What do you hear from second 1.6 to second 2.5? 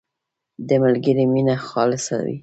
خالصه وي.